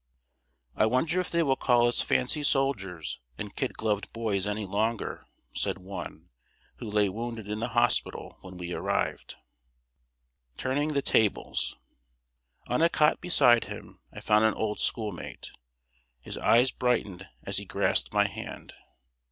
[0.75, 5.27] "I wonder if they will call us fancy soldiers and kid gloved boys any longer?"
[5.53, 6.31] said one,
[6.77, 9.35] who lay wounded in the hospital when we arrived.
[10.57, 11.75] [Sidenote: TURNING THE TABLES.]
[12.65, 15.51] On a cot beside him, I found an old schoolmate.
[16.19, 18.73] His eye brightened as he grasped my hand.